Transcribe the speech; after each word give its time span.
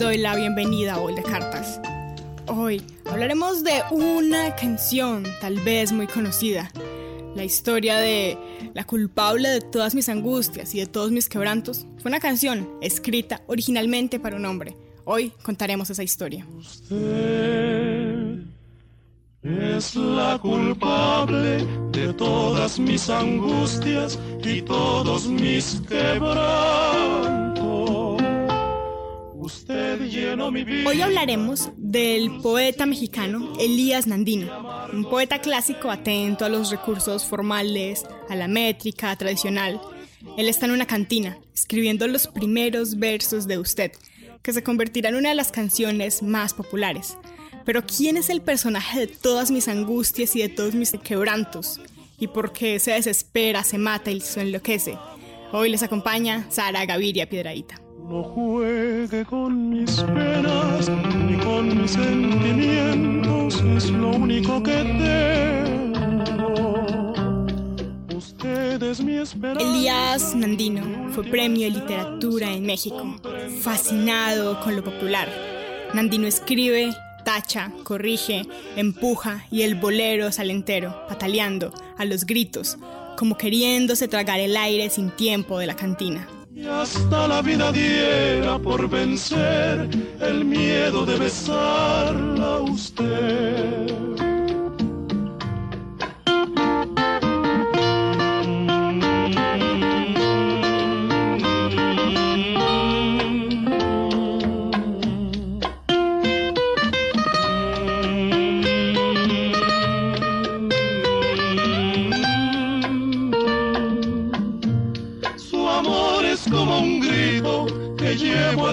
doy 0.00 0.16
la 0.16 0.34
bienvenida 0.34 0.94
a 0.94 0.98
Hoy 0.98 1.14
de 1.14 1.22
Cartas. 1.22 1.78
Hoy 2.46 2.82
hablaremos 3.04 3.62
de 3.62 3.82
una 3.90 4.56
canción 4.56 5.24
tal 5.42 5.60
vez 5.60 5.92
muy 5.92 6.06
conocida, 6.06 6.70
la 7.34 7.44
historia 7.44 7.98
de 7.98 8.38
la 8.72 8.84
culpable 8.84 9.50
de 9.50 9.60
todas 9.60 9.94
mis 9.94 10.08
angustias 10.08 10.74
y 10.74 10.80
de 10.80 10.86
todos 10.86 11.10
mis 11.10 11.28
quebrantos. 11.28 11.86
Fue 11.98 12.08
una 12.08 12.18
canción 12.18 12.66
escrita 12.80 13.42
originalmente 13.46 14.18
para 14.18 14.36
un 14.36 14.46
hombre. 14.46 14.74
Hoy 15.04 15.34
contaremos 15.42 15.90
esa 15.90 16.02
historia. 16.02 16.46
Usted 16.56 18.38
es 19.42 19.96
la 19.96 20.38
culpable 20.38 21.66
de 21.92 22.14
todas 22.14 22.78
mis 22.78 23.10
angustias 23.10 24.18
y 24.42 24.62
todos 24.62 25.26
mis 25.26 25.82
quebrantos. 25.86 26.89
Hoy 30.84 31.00
hablaremos 31.00 31.70
del 31.76 32.40
poeta 32.42 32.84
mexicano 32.84 33.52
Elías 33.60 34.08
Nandino, 34.08 34.50
un 34.92 35.04
poeta 35.04 35.40
clásico 35.40 35.92
atento 35.92 36.44
a 36.44 36.48
los 36.48 36.70
recursos 36.72 37.24
formales, 37.24 38.04
a 38.28 38.34
la 38.34 38.48
métrica 38.48 39.14
tradicional. 39.14 39.80
Él 40.36 40.48
está 40.48 40.66
en 40.66 40.72
una 40.72 40.86
cantina, 40.86 41.38
escribiendo 41.54 42.08
los 42.08 42.26
primeros 42.26 42.98
versos 42.98 43.46
de 43.46 43.58
Usted, 43.58 43.92
que 44.42 44.52
se 44.52 44.64
convertirá 44.64 45.10
en 45.10 45.16
una 45.16 45.28
de 45.28 45.36
las 45.36 45.52
canciones 45.52 46.20
más 46.20 46.52
populares. 46.52 47.16
Pero 47.64 47.86
¿quién 47.86 48.16
es 48.16 48.28
el 48.28 48.40
personaje 48.40 48.98
de 48.98 49.06
todas 49.06 49.52
mis 49.52 49.68
angustias 49.68 50.34
y 50.34 50.42
de 50.42 50.48
todos 50.48 50.74
mis 50.74 50.90
quebrantos? 50.90 51.80
¿Y 52.18 52.26
por 52.26 52.52
qué 52.52 52.80
se 52.80 52.90
desespera, 52.90 53.62
se 53.62 53.78
mata 53.78 54.10
y 54.10 54.20
se 54.20 54.40
enloquece? 54.40 54.98
Hoy 55.52 55.70
les 55.70 55.84
acompaña 55.84 56.46
Sara 56.50 56.86
Gaviria 56.86 57.28
Piedradita. 57.28 57.80
No 58.10 58.24
juegue 58.24 59.24
con 59.24 59.70
mis 59.70 60.00
penas 60.02 60.90
ni 61.28 61.36
con 61.44 61.80
mis 61.80 61.92
sentimientos, 61.92 63.62
es 63.62 63.88
lo 63.88 64.08
único 64.10 64.60
que 64.64 64.82
tengo. 65.94 66.74
Usted 68.12 68.82
es 68.82 69.00
mi 69.00 69.14
esperanza. 69.16 69.64
Elías 69.64 70.34
Nandino 70.34 71.12
fue 71.12 71.22
premio 71.22 71.62
de 71.62 71.70
literatura 71.70 72.52
en 72.52 72.66
México, 72.66 73.14
fascinado 73.60 74.58
con 74.58 74.74
lo 74.74 74.82
popular. 74.82 75.28
Nandino 75.94 76.26
escribe, 76.26 76.92
tacha, 77.24 77.70
corrige, 77.84 78.42
empuja 78.74 79.44
y 79.52 79.62
el 79.62 79.76
bolero 79.76 80.32
sale 80.32 80.52
entero, 80.52 81.06
pataleando, 81.08 81.72
a 81.96 82.04
los 82.04 82.26
gritos, 82.26 82.76
como 83.16 83.36
queriéndose 83.36 84.08
tragar 84.08 84.40
el 84.40 84.56
aire 84.56 84.90
sin 84.90 85.10
tiempo 85.10 85.60
de 85.60 85.68
la 85.68 85.76
cantina. 85.76 86.26
Y 86.60 86.66
hasta 86.66 87.26
la 87.26 87.40
vida 87.40 87.72
diera 87.72 88.58
por 88.58 88.86
vencer 88.86 89.88
el 90.20 90.44
miedo 90.44 91.06
de 91.06 91.16
besarla 91.16 92.56
a 92.56 92.60
usted. 92.60 94.29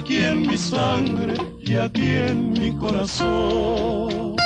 Aquí 0.07 0.23
en 0.23 0.47
mi 0.47 0.57
sangre 0.57 1.33
y 1.59 1.75
aquí 1.75 2.07
en 2.07 2.53
mi 2.53 2.73
corazón. 2.77 4.37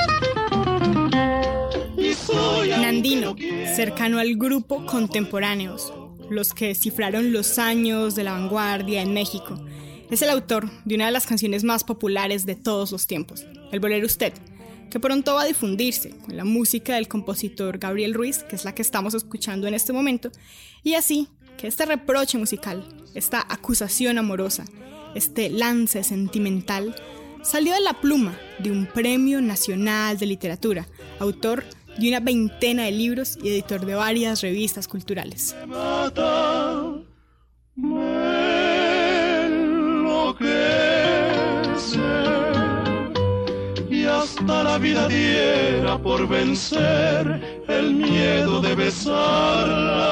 Nandino, 2.79 3.35
cercano 3.75 4.17
al 4.17 4.37
grupo 4.37 4.83
Contemporáneos, 4.87 5.93
los 6.31 6.53
que 6.53 6.73
cifraron 6.73 7.31
los 7.31 7.59
años 7.59 8.15
de 8.15 8.23
la 8.23 8.31
vanguardia 8.31 9.03
en 9.03 9.13
México. 9.13 9.63
Es 10.09 10.23
el 10.23 10.31
autor 10.31 10.67
de 10.83 10.95
una 10.95 11.05
de 11.05 11.11
las 11.11 11.27
canciones 11.27 11.63
más 11.63 11.83
populares 11.83 12.47
de 12.47 12.55
todos 12.55 12.91
los 12.91 13.05
tiempos, 13.05 13.45
El 13.71 13.79
Bolero 13.79 14.07
Usted, 14.07 14.33
que 14.89 14.99
pronto 14.99 15.35
va 15.35 15.43
a 15.43 15.45
difundirse 15.45 16.09
con 16.25 16.37
la 16.37 16.43
música 16.43 16.95
del 16.95 17.07
compositor 17.07 17.77
Gabriel 17.77 18.15
Ruiz, 18.15 18.39
que 18.39 18.55
es 18.55 18.65
la 18.65 18.73
que 18.73 18.81
estamos 18.81 19.13
escuchando 19.13 19.67
en 19.67 19.75
este 19.75 19.93
momento, 19.93 20.31
y 20.81 20.95
así 20.95 21.27
que 21.59 21.67
este 21.67 21.85
reproche 21.85 22.39
musical, 22.39 22.83
esta 23.13 23.45
acusación 23.47 24.17
amorosa, 24.17 24.65
este 25.15 25.49
lance 25.49 26.03
sentimental, 26.03 26.95
salió 27.43 27.73
de 27.73 27.81
la 27.81 27.93
pluma 27.93 28.37
de 28.59 28.71
un 28.71 28.85
Premio 28.85 29.41
Nacional 29.41 30.17
de 30.17 30.25
Literatura, 30.25 30.87
autor 31.19 31.63
de 31.97 32.09
una 32.09 32.19
veintena 32.19 32.83
de 32.83 32.91
libros 32.91 33.37
y 33.41 33.49
editor 33.49 33.85
de 33.85 33.95
varias 33.95 34.41
revistas 34.41 34.87
culturales. 34.87 35.55
la 44.47 44.77
vida 44.77 45.07
diera 45.07 45.97
por 45.97 46.27
vencer 46.27 47.63
el 47.67 47.93
miedo 47.93 48.61
de 48.61 48.75
besarla 48.75 50.11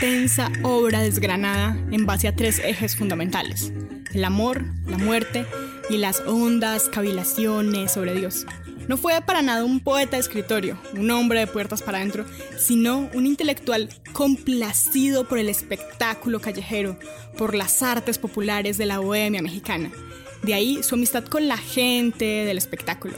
extensa 0.00 0.52
obra 0.62 1.00
desgranada 1.00 1.76
en 1.90 2.06
base 2.06 2.28
a 2.28 2.36
tres 2.36 2.60
ejes 2.60 2.94
fundamentales, 2.94 3.72
el 4.14 4.22
amor, 4.22 4.64
la 4.86 4.96
muerte 4.96 5.44
y 5.90 5.96
las 5.96 6.20
hondas 6.20 6.88
cavilaciones 6.88 7.90
sobre 7.90 8.14
Dios. 8.14 8.46
No 8.86 8.96
fue 8.96 9.20
para 9.22 9.42
nada 9.42 9.64
un 9.64 9.80
poeta 9.80 10.14
de 10.14 10.20
escritorio, 10.20 10.78
un 10.96 11.10
hombre 11.10 11.40
de 11.40 11.48
puertas 11.48 11.82
para 11.82 11.98
adentro, 11.98 12.24
sino 12.56 13.10
un 13.12 13.26
intelectual 13.26 13.88
complacido 14.12 15.26
por 15.26 15.38
el 15.38 15.48
espectáculo 15.48 16.40
callejero, 16.40 16.96
por 17.36 17.56
las 17.56 17.82
artes 17.82 18.18
populares 18.18 18.78
de 18.78 18.86
la 18.86 19.00
bohemia 19.00 19.42
mexicana. 19.42 19.90
De 20.44 20.54
ahí 20.54 20.80
su 20.84 20.94
amistad 20.94 21.24
con 21.24 21.48
la 21.48 21.58
gente 21.58 22.24
del 22.24 22.56
espectáculo 22.56 23.16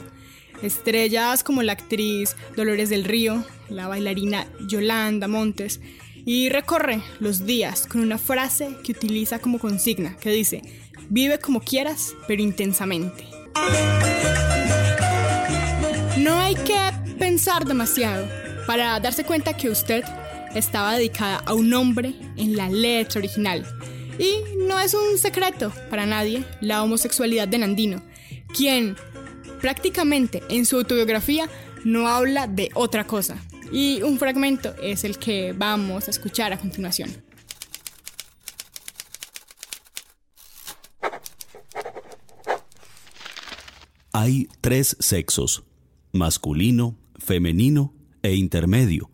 Estrellas 0.61 1.43
como 1.43 1.63
la 1.63 1.73
actriz 1.73 2.35
Dolores 2.55 2.89
del 2.89 3.03
Río, 3.03 3.43
la 3.69 3.87
bailarina 3.87 4.47
Yolanda 4.67 5.27
Montes, 5.27 5.81
y 6.25 6.49
recorre 6.49 7.01
los 7.19 7.45
días 7.45 7.87
con 7.87 8.01
una 8.01 8.17
frase 8.17 8.75
que 8.83 8.91
utiliza 8.91 9.39
como 9.39 9.59
consigna, 9.59 10.15
que 10.17 10.31
dice, 10.31 10.61
vive 11.09 11.39
como 11.39 11.61
quieras, 11.61 12.13
pero 12.27 12.41
intensamente. 12.41 13.25
No 16.17 16.39
hay 16.39 16.55
que 16.55 16.77
pensar 17.17 17.65
demasiado 17.65 18.27
para 18.67 18.99
darse 18.99 19.23
cuenta 19.23 19.57
que 19.57 19.69
usted 19.69 20.03
estaba 20.55 20.95
dedicada 20.95 21.37
a 21.45 21.53
un 21.53 21.73
hombre 21.73 22.13
en 22.37 22.55
la 22.55 22.69
letra 22.69 23.19
original. 23.19 23.65
Y 24.19 24.35
no 24.67 24.79
es 24.79 24.93
un 24.93 25.17
secreto 25.17 25.71
para 25.89 26.05
nadie 26.05 26.43
la 26.59 26.83
homosexualidad 26.83 27.47
de 27.47 27.57
Nandino, 27.57 28.01
quien 28.53 28.95
prácticamente 29.61 30.43
en 30.49 30.65
su 30.65 30.77
autobiografía 30.77 31.49
no 31.83 32.07
habla 32.07 32.47
de 32.47 32.69
otra 32.73 33.05
cosa. 33.07 33.37
Y 33.71 34.01
un 34.01 34.19
fragmento 34.19 34.73
es 34.81 35.05
el 35.05 35.17
que 35.17 35.53
vamos 35.53 36.07
a 36.07 36.11
escuchar 36.11 36.51
a 36.51 36.59
continuación. 36.59 37.09
Hay 44.11 44.49
tres 44.59 44.97
sexos, 44.99 45.63
masculino, 46.11 46.97
femenino 47.17 47.93
e 48.21 48.35
intermedio. 48.35 49.09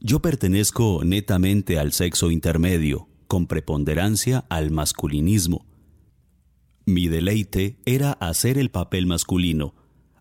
Yo 0.00 0.20
pertenezco 0.20 1.02
netamente 1.04 1.78
al 1.78 1.92
sexo 1.92 2.32
intermedio, 2.32 3.08
con 3.28 3.46
preponderancia 3.46 4.44
al 4.48 4.72
masculinismo. 4.72 5.66
Mi 6.84 7.06
deleite 7.06 7.78
era 7.84 8.12
hacer 8.12 8.58
el 8.58 8.70
papel 8.70 9.06
masculino, 9.06 9.74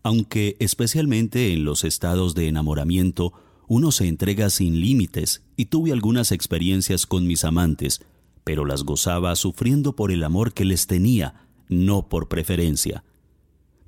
aunque 0.03 0.57
especialmente 0.59 1.53
en 1.53 1.63
los 1.63 1.83
estados 1.83 2.35
de 2.35 2.47
enamoramiento 2.47 3.33
uno 3.67 3.91
se 3.91 4.07
entrega 4.07 4.49
sin 4.49 4.79
límites 4.79 5.43
y 5.55 5.65
tuve 5.65 5.91
algunas 5.91 6.31
experiencias 6.31 7.05
con 7.05 7.27
mis 7.27 7.43
amantes, 7.43 8.01
pero 8.43 8.65
las 8.65 8.83
gozaba 8.83 9.35
sufriendo 9.35 9.95
por 9.95 10.11
el 10.11 10.23
amor 10.23 10.53
que 10.53 10.63
les 10.63 10.87
tenía, 10.87 11.47
no 11.67 12.07
por 12.07 12.29
preferencia. 12.29 13.03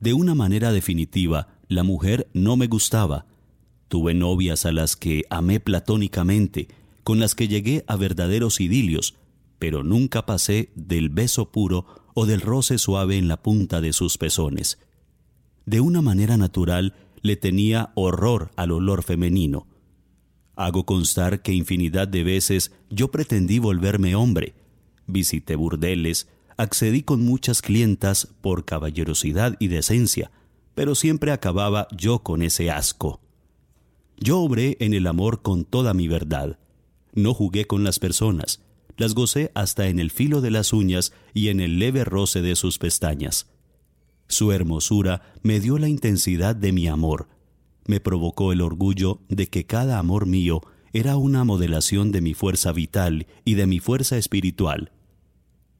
De 0.01 0.13
una 0.13 0.35
manera 0.35 0.71
definitiva, 0.73 1.47
la 1.69 1.83
mujer 1.83 2.27
no 2.33 2.57
me 2.57 2.67
gustaba. 2.67 3.25
Tuve 3.87 4.13
novias 4.13 4.65
a 4.65 4.71
las 4.71 4.95
que 4.95 5.23
amé 5.29 5.59
platónicamente, 5.59 6.67
con 7.03 7.19
las 7.19 7.33
que 7.33 7.47
llegué 7.47 7.85
a 7.87 7.95
verdaderos 7.95 8.59
idilios, 8.59 9.15
pero 9.59 9.83
nunca 9.83 10.25
pasé 10.25 10.71
del 10.75 11.09
beso 11.09 11.51
puro 11.51 11.85
o 12.13 12.25
del 12.25 12.41
roce 12.41 12.77
suave 12.77 13.17
en 13.17 13.29
la 13.29 13.41
punta 13.41 13.79
de 13.79 13.93
sus 13.93 14.17
pezones. 14.17 14.77
De 15.65 15.79
una 15.79 16.01
manera 16.01 16.35
natural 16.35 16.95
le 17.21 17.35
tenía 17.35 17.91
horror 17.95 18.51
al 18.55 18.71
olor 18.71 19.03
femenino. 19.03 19.67
Hago 20.59 20.85
constar 20.85 21.41
que 21.41 21.53
infinidad 21.53 22.09
de 22.09 22.25
veces 22.25 22.73
yo 22.89 23.11
pretendí 23.11 23.59
volverme 23.59 24.15
hombre. 24.15 24.55
Visité 25.07 25.55
burdeles, 25.55 26.27
accedí 26.57 27.01
con 27.01 27.23
muchas 27.23 27.61
clientas 27.61 28.27
por 28.41 28.65
caballerosidad 28.65 29.55
y 29.59 29.69
decencia, 29.69 30.31
pero 30.75 30.95
siempre 30.95 31.31
acababa 31.31 31.87
yo 31.95 32.23
con 32.23 32.41
ese 32.41 32.71
asco. 32.71 33.21
Yo 34.17 34.39
obré 34.39 34.75
en 34.81 34.93
el 34.93 35.07
amor 35.07 35.41
con 35.41 35.63
toda 35.63 35.93
mi 35.93 36.09
verdad. 36.09 36.59
No 37.13 37.33
jugué 37.33 37.63
con 37.63 37.85
las 37.85 37.97
personas, 37.97 38.61
las 38.97 39.13
gocé 39.13 39.53
hasta 39.55 39.87
en 39.87 39.97
el 39.97 40.11
filo 40.11 40.41
de 40.41 40.51
las 40.51 40.73
uñas 40.73 41.13
y 41.33 41.47
en 41.47 41.61
el 41.61 41.79
leve 41.79 42.03
roce 42.03 42.41
de 42.41 42.57
sus 42.57 42.79
pestañas. 42.79 43.47
Su 44.27 44.51
hermosura 44.51 45.21
me 45.41 45.61
dio 45.61 45.77
la 45.77 45.87
intensidad 45.87 46.53
de 46.53 46.73
mi 46.73 46.89
amor, 46.89 47.29
me 47.89 47.99
provocó 47.99 48.53
el 48.53 48.61
orgullo 48.61 49.19
de 49.29 49.47
que 49.47 49.65
cada 49.65 49.97
amor 49.97 50.27
mío 50.27 50.61
era 50.93 51.17
una 51.17 51.43
modelación 51.43 52.11
de 52.11 52.21
mi 52.21 52.35
fuerza 52.35 52.71
vital 52.71 53.25
y 53.45 53.55
de 53.55 53.65
mi 53.65 53.79
fuerza 53.79 54.15
espiritual. 54.15 54.91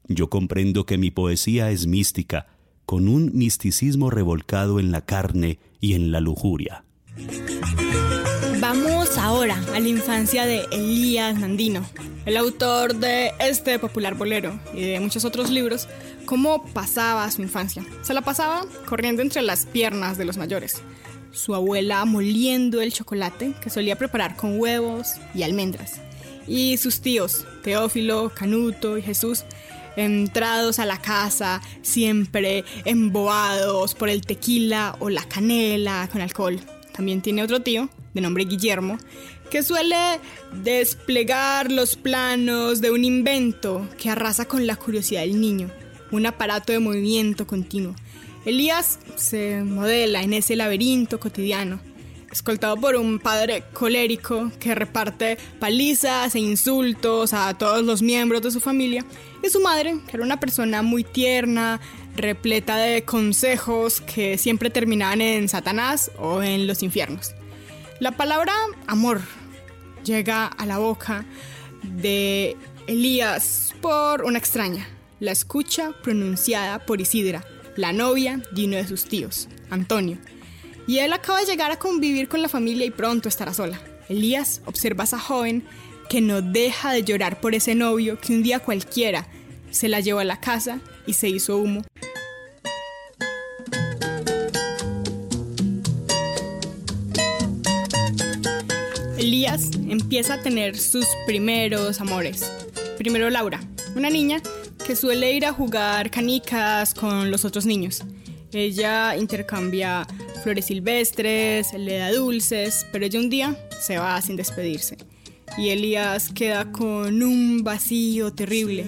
Yo 0.08 0.28
comprendo 0.28 0.86
que 0.86 0.98
mi 0.98 1.12
poesía 1.12 1.70
es 1.70 1.86
mística, 1.86 2.48
con 2.84 3.06
un 3.06 3.30
misticismo 3.34 4.10
revolcado 4.10 4.80
en 4.80 4.90
la 4.90 5.02
carne 5.02 5.60
y 5.78 5.94
en 5.94 6.10
la 6.10 6.18
lujuria. 6.18 6.84
Vamos 8.60 9.16
ahora 9.16 9.62
a 9.72 9.78
la 9.78 9.88
infancia 9.88 10.46
de 10.46 10.64
Elías 10.72 11.38
Nandino, 11.38 11.86
el 12.26 12.36
autor 12.36 12.96
de 12.96 13.30
este 13.38 13.78
popular 13.78 14.16
bolero 14.16 14.58
y 14.74 14.80
de 14.80 14.98
muchos 14.98 15.24
otros 15.24 15.48
libros, 15.48 15.86
cómo 16.26 16.64
pasaba 16.74 17.30
su 17.30 17.40
infancia. 17.42 17.86
Se 18.02 18.14
la 18.14 18.22
pasaba 18.22 18.66
corriendo 18.86 19.22
entre 19.22 19.42
las 19.42 19.64
piernas 19.64 20.18
de 20.18 20.24
los 20.24 20.36
mayores. 20.36 20.82
Su 21.32 21.54
abuela 21.54 22.04
moliendo 22.04 22.80
el 22.80 22.92
chocolate 22.92 23.54
que 23.62 23.70
solía 23.70 23.96
preparar 23.96 24.36
con 24.36 24.58
huevos 24.58 25.14
y 25.34 25.42
almendras. 25.42 26.00
Y 26.46 26.76
sus 26.76 27.00
tíos, 27.00 27.44
Teófilo, 27.62 28.32
Canuto 28.34 28.98
y 28.98 29.02
Jesús, 29.02 29.44
entrados 29.96 30.78
a 30.78 30.86
la 30.86 31.00
casa, 31.00 31.60
siempre 31.82 32.64
emboados 32.84 33.94
por 33.94 34.08
el 34.08 34.22
tequila 34.22 34.96
o 35.00 35.10
la 35.10 35.24
canela 35.24 36.08
con 36.10 36.20
alcohol. 36.20 36.58
También 36.92 37.22
tiene 37.22 37.42
otro 37.42 37.62
tío, 37.62 37.88
de 38.14 38.20
nombre 38.20 38.44
Guillermo, 38.44 38.98
que 39.50 39.62
suele 39.62 40.20
desplegar 40.62 41.70
los 41.70 41.96
planos 41.96 42.80
de 42.80 42.90
un 42.90 43.04
invento 43.04 43.88
que 43.98 44.10
arrasa 44.10 44.46
con 44.46 44.66
la 44.66 44.76
curiosidad 44.76 45.22
del 45.22 45.40
niño, 45.40 45.70
un 46.10 46.26
aparato 46.26 46.72
de 46.72 46.78
movimiento 46.78 47.46
continuo. 47.46 47.94
Elías 48.44 48.98
se 49.16 49.62
modela 49.62 50.22
en 50.22 50.32
ese 50.32 50.56
laberinto 50.56 51.20
cotidiano, 51.20 51.78
escoltado 52.32 52.76
por 52.76 52.96
un 52.96 53.18
padre 53.18 53.64
colérico 53.74 54.50
que 54.58 54.74
reparte 54.74 55.36
palizas 55.58 56.34
e 56.34 56.38
insultos 56.38 57.34
a 57.34 57.52
todos 57.58 57.84
los 57.84 58.00
miembros 58.00 58.40
de 58.40 58.50
su 58.50 58.60
familia, 58.60 59.04
y 59.42 59.50
su 59.50 59.60
madre, 59.60 59.98
que 60.06 60.16
era 60.16 60.24
una 60.24 60.40
persona 60.40 60.80
muy 60.80 61.04
tierna, 61.04 61.80
repleta 62.16 62.76
de 62.76 63.02
consejos 63.02 64.00
que 64.00 64.38
siempre 64.38 64.70
terminaban 64.70 65.20
en 65.20 65.48
Satanás 65.48 66.10
o 66.18 66.42
en 66.42 66.66
los 66.66 66.82
infiernos. 66.82 67.34
La 67.98 68.12
palabra 68.12 68.54
amor 68.86 69.20
llega 70.02 70.46
a 70.46 70.64
la 70.64 70.78
boca 70.78 71.26
de 71.82 72.56
Elías 72.86 73.74
por 73.82 74.22
una 74.24 74.38
extraña, 74.38 74.88
la 75.20 75.32
escucha 75.32 75.92
pronunciada 76.02 76.86
por 76.86 77.00
Isidra, 77.02 77.44
la 77.76 77.92
novia 77.92 78.42
de 78.52 78.64
uno 78.66 78.76
de 78.76 78.86
sus 78.86 79.04
tíos, 79.04 79.48
Antonio 79.70 80.18
y 80.90 80.98
él 80.98 81.12
acaba 81.12 81.38
de 81.38 81.46
llegar 81.46 81.70
a 81.70 81.78
convivir 81.78 82.28
con 82.28 82.42
la 82.42 82.48
familia 82.48 82.84
y 82.84 82.90
pronto 82.90 83.28
estará 83.28 83.54
sola. 83.54 83.80
Elías 84.08 84.60
observa 84.64 85.04
a 85.04 85.06
esa 85.06 85.20
joven 85.20 85.62
que 86.08 86.20
no 86.20 86.42
deja 86.42 86.92
de 86.92 87.04
llorar 87.04 87.40
por 87.40 87.54
ese 87.54 87.76
novio 87.76 88.18
que 88.18 88.32
un 88.32 88.42
día 88.42 88.58
cualquiera 88.58 89.28
se 89.70 89.88
la 89.88 90.00
llevó 90.00 90.18
a 90.18 90.24
la 90.24 90.40
casa 90.40 90.80
y 91.06 91.12
se 91.12 91.28
hizo 91.28 91.58
humo. 91.58 91.84
Elías 99.16 99.70
empieza 99.88 100.34
a 100.34 100.42
tener 100.42 100.76
sus 100.76 101.06
primeros 101.24 102.00
amores. 102.00 102.50
Primero 102.98 103.30
Laura, 103.30 103.60
una 103.94 104.10
niña 104.10 104.42
que 104.80 104.96
suele 104.96 105.32
ir 105.32 105.44
a 105.46 105.52
jugar 105.52 106.10
canicas 106.10 106.94
con 106.94 107.30
los 107.30 107.44
otros 107.44 107.66
niños. 107.66 108.02
Ella 108.52 109.16
intercambia 109.16 110.06
flores 110.42 110.66
silvestres, 110.66 111.72
le 111.72 111.98
da 111.98 112.12
dulces, 112.12 112.86
pero 112.90 113.04
ella 113.04 113.20
un 113.20 113.30
día 113.30 113.56
se 113.80 113.98
va 113.98 114.20
sin 114.20 114.36
despedirse. 114.36 114.96
Y 115.56 115.70
Elías 115.70 116.30
queda 116.32 116.72
con 116.72 117.22
un 117.22 117.62
vacío 117.62 118.32
terrible. 118.32 118.86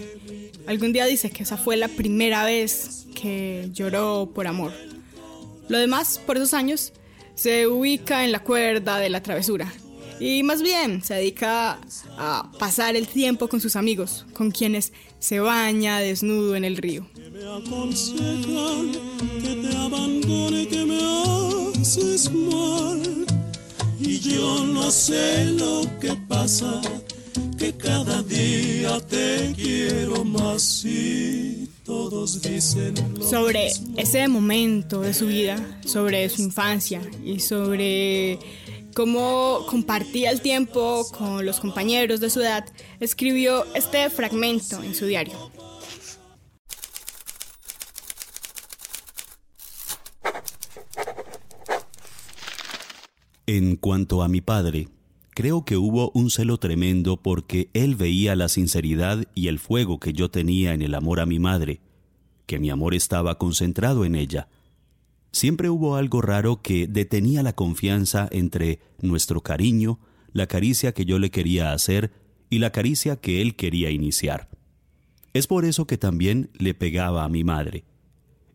Algún 0.66 0.92
día 0.92 1.06
dice 1.06 1.30
que 1.30 1.42
esa 1.42 1.56
fue 1.56 1.76
la 1.76 1.88
primera 1.88 2.44
vez 2.44 3.06
que 3.14 3.68
lloró 3.72 4.30
por 4.34 4.46
amor. 4.46 4.72
Lo 5.68 5.78
demás, 5.78 6.20
por 6.24 6.36
esos 6.36 6.54
años, 6.54 6.92
se 7.34 7.66
ubica 7.66 8.24
en 8.24 8.32
la 8.32 8.40
cuerda 8.40 8.98
de 8.98 9.10
la 9.10 9.22
travesura. 9.22 9.72
Y 10.20 10.42
más 10.42 10.62
bien 10.62 11.02
se 11.02 11.14
dedica 11.14 11.78
a 12.16 12.52
pasar 12.58 12.94
el 12.94 13.08
tiempo 13.08 13.48
con 13.48 13.60
sus 13.60 13.74
amigos, 13.74 14.24
con 14.34 14.50
quienes 14.50 14.92
se 15.22 15.38
baña 15.38 16.00
desnudo 16.00 16.56
en 16.56 16.64
el 16.64 16.76
río 16.76 17.06
que 19.42 19.54
te 19.62 19.76
abandone, 19.76 20.66
que 20.66 20.84
me 20.84 21.80
haces 21.80 22.30
mal. 22.32 23.00
Y 24.00 24.18
yo 24.18 24.64
no 24.64 24.90
sé 24.90 25.44
lo 25.44 25.82
que 26.00 26.14
pasa, 26.28 26.80
que 27.58 27.72
cada 27.72 28.22
día 28.22 29.00
te 29.00 29.52
quiero 29.56 30.24
más 30.24 30.84
y 30.84 31.68
todos 31.84 32.42
dicen. 32.42 32.94
sobre 33.28 33.70
ese 33.96 34.26
momento 34.28 35.02
de 35.02 35.14
su 35.14 35.26
vida, 35.26 35.56
sobre 35.84 36.28
su 36.28 36.42
infancia 36.42 37.00
y 37.24 37.38
sobre 37.38 38.38
cómo 38.94 39.64
compartía 39.66 40.30
el 40.30 40.40
tiempo 40.40 41.06
con 41.16 41.44
los 41.44 41.60
compañeros 41.60 42.20
de 42.20 42.30
su 42.30 42.40
edad, 42.40 42.64
escribió 43.00 43.64
este 43.74 44.08
fragmento 44.10 44.82
en 44.82 44.94
su 44.94 45.06
diario. 45.06 45.50
En 53.46 53.76
cuanto 53.76 54.22
a 54.22 54.28
mi 54.28 54.40
padre, 54.40 54.88
creo 55.34 55.64
que 55.64 55.76
hubo 55.76 56.10
un 56.14 56.30
celo 56.30 56.58
tremendo 56.58 57.16
porque 57.16 57.68
él 57.74 57.96
veía 57.96 58.36
la 58.36 58.48
sinceridad 58.48 59.26
y 59.34 59.48
el 59.48 59.58
fuego 59.58 59.98
que 59.98 60.12
yo 60.12 60.30
tenía 60.30 60.74
en 60.74 60.80
el 60.80 60.94
amor 60.94 61.20
a 61.20 61.26
mi 61.26 61.38
madre, 61.38 61.80
que 62.46 62.58
mi 62.58 62.70
amor 62.70 62.94
estaba 62.94 63.38
concentrado 63.38 64.04
en 64.04 64.14
ella. 64.14 64.48
Siempre 65.32 65.70
hubo 65.70 65.96
algo 65.96 66.20
raro 66.20 66.60
que 66.60 66.86
detenía 66.86 67.42
la 67.42 67.54
confianza 67.54 68.28
entre 68.30 68.80
nuestro 69.00 69.40
cariño, 69.40 69.98
la 70.32 70.46
caricia 70.46 70.92
que 70.92 71.06
yo 71.06 71.18
le 71.18 71.30
quería 71.30 71.72
hacer 71.72 72.12
y 72.50 72.58
la 72.58 72.70
caricia 72.70 73.16
que 73.16 73.40
él 73.40 73.56
quería 73.56 73.90
iniciar. 73.90 74.50
Es 75.32 75.46
por 75.46 75.64
eso 75.64 75.86
que 75.86 75.96
también 75.96 76.50
le 76.58 76.74
pegaba 76.74 77.24
a 77.24 77.30
mi 77.30 77.44
madre. 77.44 77.86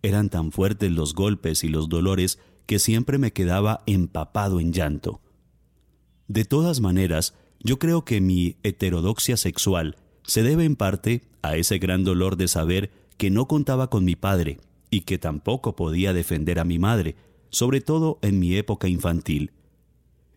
Eran 0.04 0.30
tan 0.30 0.52
fuertes 0.52 0.92
los 0.92 1.16
golpes 1.16 1.64
y 1.64 1.68
los 1.68 1.90
dolores 1.90 2.38
que 2.68 2.78
siempre 2.78 3.18
me 3.18 3.34
quedaba 3.34 3.82
empapado 3.88 4.60
en 4.60 4.72
llanto. 4.72 5.20
De 6.28 6.46
todas 6.46 6.80
maneras, 6.80 7.34
yo 7.60 7.80
creo 7.80 8.06
que 8.06 8.22
mi 8.22 8.58
heterodoxia 8.62 9.36
sexual 9.36 9.98
se 10.22 10.44
debe 10.44 10.66
en 10.66 10.76
parte 10.76 11.24
a 11.42 11.56
ese 11.56 11.80
gran 11.80 12.04
dolor 12.04 12.38
de 12.38 12.48
saber 12.48 12.92
que 13.18 13.32
no 13.32 13.48
contaba 13.48 13.90
con 13.90 14.06
mi 14.06 14.16
padre 14.16 14.60
y 14.90 15.02
que 15.02 15.18
tampoco 15.18 15.76
podía 15.76 16.14
defender 16.14 16.60
a 16.60 16.64
mi 16.64 16.80
madre, 16.80 17.16
sobre 17.50 17.82
todo 17.82 18.20
en 18.22 18.40
mi 18.40 18.56
época 18.56 18.88
infantil. 18.88 19.52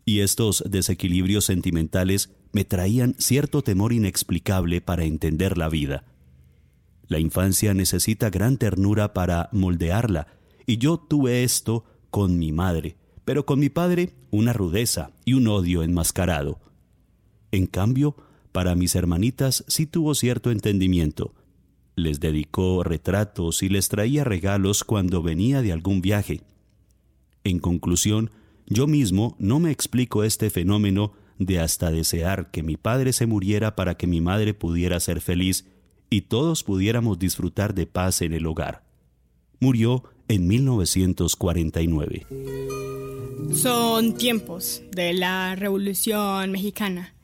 Y 0.04 0.20
estos 0.20 0.64
desequilibrios 0.68 1.44
sentimentales 1.44 2.30
me 2.52 2.64
traían 2.64 3.14
cierto 3.18 3.62
temor 3.62 3.92
inexplicable 3.92 4.80
para 4.80 5.04
entender 5.04 5.56
la 5.56 5.68
vida. 5.68 6.04
La 7.06 7.18
infancia 7.18 7.74
necesita 7.74 8.30
gran 8.30 8.56
ternura 8.56 9.12
para 9.12 9.48
moldearla, 9.52 10.28
y 10.66 10.78
yo 10.78 10.98
tuve 10.98 11.42
esto 11.44 11.84
con 12.10 12.38
mi 12.38 12.52
madre, 12.52 12.96
pero 13.24 13.46
con 13.46 13.58
mi 13.58 13.68
padre 13.68 14.14
una 14.30 14.52
rudeza 14.52 15.12
y 15.24 15.34
un 15.34 15.48
odio 15.48 15.82
enmascarado. 15.82 16.60
En 17.52 17.66
cambio, 17.66 18.16
para 18.52 18.74
mis 18.74 18.94
hermanitas 18.94 19.64
sí 19.68 19.86
tuvo 19.86 20.14
cierto 20.14 20.50
entendimiento. 20.50 21.34
Les 22.00 22.18
dedicó 22.18 22.82
retratos 22.82 23.62
y 23.62 23.68
les 23.68 23.90
traía 23.90 24.24
regalos 24.24 24.84
cuando 24.84 25.22
venía 25.22 25.60
de 25.60 25.70
algún 25.70 26.00
viaje. 26.00 26.40
En 27.44 27.58
conclusión, 27.58 28.30
Yo 28.66 28.86
mismo 28.86 29.36
no 29.38 29.58
me 29.58 29.70
explico 29.70 30.24
este 30.24 30.48
fenómeno 30.48 31.12
de 31.38 31.58
hasta 31.58 31.90
desear 31.90 32.50
que 32.50 32.62
mi 32.62 32.78
padre 32.78 33.12
se 33.12 33.26
muriera 33.26 33.76
para 33.76 33.96
que 33.96 34.06
mi 34.06 34.22
madre 34.22 34.54
pudiera 34.54 34.98
ser 35.00 35.20
feliz 35.20 35.66
y 36.08 36.22
todos 36.22 36.62
pudiéramos 36.62 37.18
disfrutar 37.18 37.74
de 37.74 37.86
paz 37.86 38.22
en 38.22 38.32
el 38.32 38.46
hogar. 38.46 38.82
Murió 39.58 40.04
en 40.28 40.46
1949. 40.46 42.26
Son 43.52 44.14
tiempos 44.16 44.82
de 44.92 45.12
la 45.12 45.54
Revolución 45.54 46.52
Mexicana. 46.52 47.14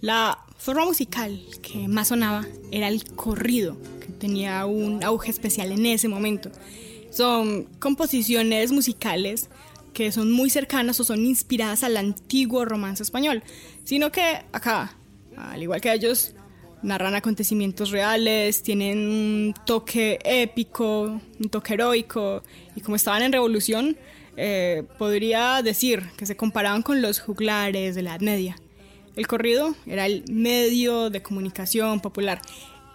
La 0.00 0.45
forma 0.66 0.84
musical 0.84 1.40
que 1.62 1.86
más 1.86 2.08
sonaba 2.08 2.44
era 2.72 2.88
el 2.88 3.04
corrido, 3.14 3.76
que 4.00 4.08
tenía 4.08 4.66
un 4.66 5.04
auge 5.04 5.30
especial 5.30 5.70
en 5.70 5.86
ese 5.86 6.08
momento. 6.08 6.50
Son 7.08 7.66
composiciones 7.78 8.72
musicales 8.72 9.48
que 9.94 10.10
son 10.10 10.32
muy 10.32 10.50
cercanas 10.50 10.98
o 10.98 11.04
son 11.04 11.24
inspiradas 11.24 11.84
al 11.84 11.96
antiguo 11.96 12.64
romance 12.64 13.04
español, 13.04 13.44
sino 13.84 14.10
que 14.10 14.42
acá, 14.50 14.96
al 15.36 15.62
igual 15.62 15.80
que 15.80 15.92
ellos, 15.92 16.34
narran 16.82 17.14
acontecimientos 17.14 17.92
reales, 17.92 18.64
tienen 18.64 18.98
un 19.08 19.54
toque 19.64 20.18
épico, 20.24 21.20
un 21.38 21.48
toque 21.48 21.74
heroico, 21.74 22.42
y 22.74 22.80
como 22.80 22.96
estaban 22.96 23.22
en 23.22 23.30
revolución, 23.30 23.96
eh, 24.36 24.82
podría 24.98 25.62
decir 25.62 26.02
que 26.16 26.26
se 26.26 26.36
comparaban 26.36 26.82
con 26.82 27.02
los 27.02 27.20
juglares 27.20 27.94
de 27.94 28.02
la 28.02 28.10
Edad 28.10 28.20
Media. 28.20 28.56
El 29.16 29.26
corrido 29.26 29.74
era 29.86 30.06
el 30.06 30.24
medio 30.30 31.08
de 31.08 31.22
comunicación 31.22 32.00
popular 32.00 32.40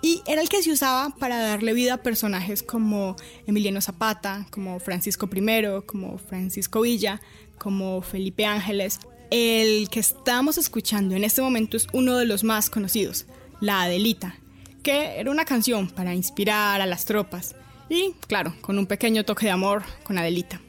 y 0.03 0.21
era 0.27 0.41
el 0.41 0.49
que 0.49 0.63
se 0.63 0.71
usaba 0.71 1.09
para 1.19 1.39
darle 1.39 1.73
vida 1.73 1.95
a 1.95 2.03
personajes 2.03 2.63
como 2.63 3.15
Emiliano 3.47 3.81
Zapata, 3.81 4.47
como 4.49 4.79
Francisco 4.79 5.29
I, 5.33 5.81
como 5.85 6.17
Francisco 6.17 6.81
Villa, 6.81 7.21
como 7.57 8.01
Felipe 8.01 8.45
Ángeles. 8.45 8.99
El 9.29 9.89
que 9.89 9.99
estamos 9.99 10.57
escuchando 10.57 11.15
en 11.15 11.23
este 11.23 11.41
momento 11.41 11.77
es 11.77 11.87
uno 11.93 12.17
de 12.17 12.25
los 12.25 12.43
más 12.43 12.69
conocidos, 12.69 13.25
La 13.59 13.83
Adelita, 13.83 14.35
que 14.83 15.19
era 15.19 15.31
una 15.31 15.45
canción 15.45 15.89
para 15.89 16.15
inspirar 16.15 16.81
a 16.81 16.85
las 16.85 17.05
tropas 17.05 17.55
y, 17.89 18.13
claro, 18.27 18.55
con 18.61 18.79
un 18.79 18.87
pequeño 18.87 19.23
toque 19.23 19.45
de 19.45 19.51
amor 19.51 19.83
con 20.03 20.17
Adelita. 20.17 20.61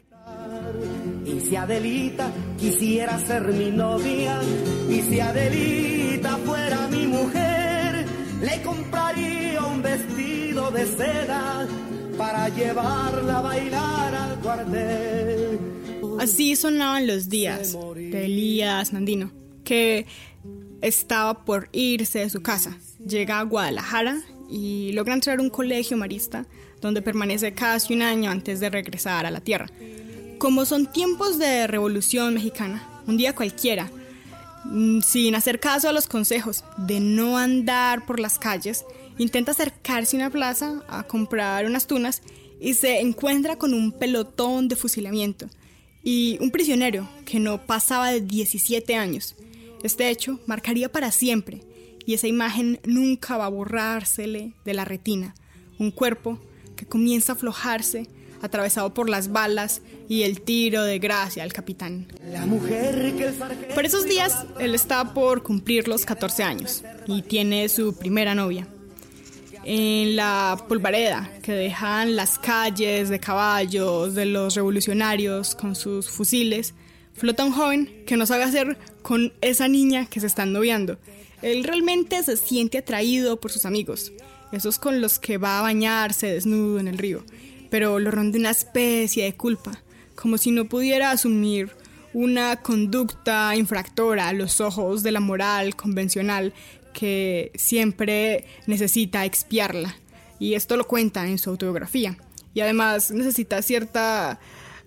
Y 1.25 1.41
si 1.41 1.57
Adelita 1.57 2.33
quisiera 2.59 3.19
ser 3.19 3.49
mi 3.49 3.71
novia, 3.71 4.41
y 4.89 5.01
si 5.03 5.21
Adelita 5.21 6.37
fuera 6.39 6.89
mi 6.89 7.07
mujer, 7.07 8.05
le 8.41 8.63
compraría 8.63 9.63
un 9.65 9.83
vestido 9.83 10.71
de 10.71 10.87
seda 10.87 11.67
para 12.19 12.49
llevarla 12.49 13.39
a 13.39 13.41
bailar 13.41 14.15
al 14.15 14.41
cuartel. 14.41 15.59
Así 16.19 16.57
sonaban 16.57 17.07
los 17.07 17.29
días 17.29 17.77
de 17.95 18.25
Elías 18.27 18.93
Nandino, 18.93 19.31
que 19.65 20.07
estaba 20.81 21.45
por 21.45 21.69
irse 21.73 22.19
de 22.21 22.31
su 22.31 22.43
casa. 22.43 22.77
Llega 22.99 23.39
a 23.39 23.45
Guadalajara 23.45 24.21
y 24.51 24.93
logra 24.93 25.15
entrar 25.15 25.39
a 25.39 25.43
un 25.43 25.51
colegio 25.51 25.97
marista 25.97 26.47
donde 26.81 27.01
permanece 27.01 27.55
casi 27.55 27.95
un 27.95 28.03
año 28.03 28.31
antes 28.31 28.61
de 28.61 28.69
regresar 28.69 29.25
a 29.25 29.31
la 29.31 29.41
tierra. 29.41 29.69
Como 30.43 30.67
son 30.67 30.87
tiempos 30.87 31.39
de 31.39 31.67
revolución 31.67 32.35
mexicana, 32.35 32.87
un 33.07 33.17
día 33.17 33.35
cualquiera, 33.35 33.89
Mm, 34.65 35.01
sin 35.01 35.35
hacer 35.35 35.59
caso 35.59 35.89
a 35.89 35.93
los 35.93 36.07
consejos 36.07 36.65
de 36.77 37.01
no 37.01 37.37
andar 37.37 38.07
por 38.07 38.21
las 38.21 38.39
calles, 38.39 38.85
intenta 39.19 39.53
acercarse 39.53 40.17
a 40.17 40.21
una 40.21 40.31
plaza 40.31 40.83
a 40.89 41.03
comprar 41.03 41.67
unas 41.67 41.87
tunas 41.87 42.23
y 42.61 42.75
se 42.75 43.01
encuentra 43.01 43.57
con 43.57 43.75
un 43.75 43.91
pelotón 43.91 44.69
de 44.69 44.77
fusilamiento 44.77 45.49
y 46.05 46.39
un 46.41 46.51
prisionero 46.51 47.09
que 47.25 47.41
no 47.41 47.67
pasaba 47.67 48.13
de 48.13 48.21
17 48.21 48.95
años. 48.95 49.35
Este 49.83 50.09
hecho 50.11 50.39
marcaría 50.47 50.91
para 50.91 51.11
siempre 51.11 51.63
y 52.07 52.15
esa 52.15 52.29
imagen 52.29 52.81
nunca 52.85 53.37
va 53.37 53.47
a 53.47 53.51
borrársele 53.51 54.55
de 54.65 54.75
la 54.75 54.85
retina. 54.85 55.35
Un 55.79 55.91
cuerpo 55.91 56.39
que 56.77 56.87
comienza 56.87 57.33
a 57.33 57.35
aflojarse 57.35 58.07
atravesado 58.43 58.93
por 58.93 59.09
las 59.09 59.33
balas 59.33 59.81
y 60.09 60.25
el 60.25 60.43
tiro 60.43 60.83
de 60.83 60.99
gracia 60.99 61.45
al 61.45 61.53
capitán. 61.53 62.07
Por 63.75 63.87
esos 63.87 64.05
días, 64.05 64.45
él 64.59 64.75
está 64.75 65.15
por 65.15 65.43
cumplir 65.43 65.89
los 65.89 66.05
14 66.05 66.43
años 66.43 66.83
y 67.07 67.23
tiene 67.23 67.69
su 67.69 67.95
primera 67.97 68.35
novia. 68.35 68.67
En 69.65 70.17
la 70.17 70.65
polvareda 70.69 71.31
que 71.41 71.53
dejan 71.53 72.17
las 72.17 72.37
calles 72.37 73.09
de 73.09 73.21
caballos 73.21 74.15
de 74.15 74.27
los 74.27 74.57
revolucionarios 74.57 75.55
con 75.55 75.77
sus 75.77 76.11
fusiles, 76.11 76.75
flota 77.15 77.45
un 77.45 77.53
joven 77.53 78.03
que 78.05 78.17
no 78.17 78.27
sabe 78.27 78.43
hacer 78.43 78.77
con 79.03 79.33
esa 79.41 79.69
niña 79.69 80.07
que 80.07 80.19
se 80.19 80.27
están 80.27 80.53
noviando. 80.53 80.99
Él 81.43 81.63
realmente 81.63 82.21
se 82.25 82.37
siente 82.37 82.79
atraído 82.79 83.39
por 83.39 83.53
sus 83.53 83.65
amigos, 83.65 84.13
esos 84.51 84.81
con 84.81 85.01
los 85.01 85.21
que 85.21 85.39
va 85.39 85.61
a 85.61 85.63
bañarse 85.63 86.27
desnudo 86.27 86.81
en 86.81 86.89
el 86.89 86.99
río 86.99 87.25
pero 87.73 87.99
lo 87.99 88.11
ronda 88.11 88.39
una 88.39 88.51
especie 88.51 89.25
de 89.25 89.35
culpa, 89.35 89.73
como 90.15 90.37
si 90.37 90.51
no 90.51 90.67
pudiera 90.67 91.11
asumir 91.11 91.71
una 92.13 92.57
conducta 92.57 93.57
infractora 93.57 94.29
a 94.29 94.35
los 94.35 94.61
ojos 94.61 95.03
de 95.03 95.11
la 95.11 95.21
moral 95.21 95.75
convencional 95.75 96.53
que 96.93 97.51
siempre 97.55 98.45
necesita 98.67 99.25
expiarla. 99.25 99.97
Y 100.39 100.53
esto 100.53 100.77
lo 100.77 100.87
cuenta 100.87 101.27
en 101.27 101.39
su 101.39 101.49
autobiografía. 101.49 102.19
Y 102.53 102.61
además 102.61 103.11
necesita 103.11 103.63
cierta 103.63 104.39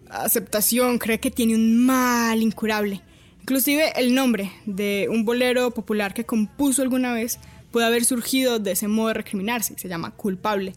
aceptación, 0.08 1.00
cree 1.00 1.20
que 1.20 1.32
tiene 1.32 1.56
un 1.56 1.84
mal 1.88 2.40
incurable. 2.44 3.02
Inclusive 3.42 3.94
el 3.96 4.14
nombre 4.14 4.52
de 4.68 5.08
un 5.10 5.26
bolero 5.26 5.72
popular 5.72 6.14
que 6.14 6.28
compuso 6.28 6.84
alguna 6.84 7.14
vez 7.14 7.40
puede 7.72 7.88
haber 7.88 8.06
surgido 8.06 8.60
de 8.60 8.74
ese 8.74 8.88
modo 8.88 9.08
de 9.08 9.16
recriminarse, 9.16 9.74
se 9.76 9.90
llama 9.90 10.12
culpable 10.12 10.76